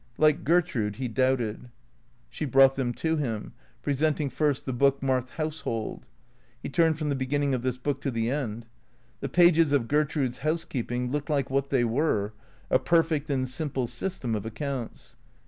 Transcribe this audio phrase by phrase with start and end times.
[0.17, 1.69] Like Gertrude he doubted.
[2.31, 3.53] She brought them to him;
[3.83, 6.07] presenting first the Book marked" Household."
[6.63, 8.65] He turned from the beginning of this Book to the end.
[9.19, 12.33] The pages of Gertrude's housekeeping looked like what they were,
[12.71, 15.17] a perfect and simple system of accounts.